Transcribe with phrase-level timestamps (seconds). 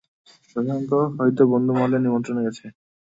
[0.49, 2.65] শশাঙ্ক হয়তো বন্ধুমহলে নিমন্ত্রণে গেছে।